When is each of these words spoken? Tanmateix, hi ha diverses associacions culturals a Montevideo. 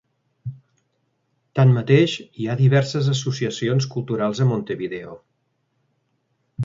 Tanmateix, 1.59 2.15
hi 2.41 2.47
ha 2.47 2.55
diverses 2.61 3.11
associacions 3.15 3.89
culturals 3.97 4.41
a 4.47 4.49
Montevideo. 4.55 5.15